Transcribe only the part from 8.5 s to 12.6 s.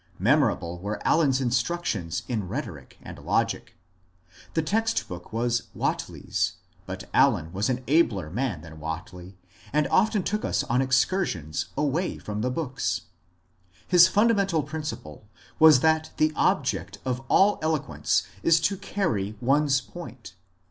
than Whately and often took us on excursions away from the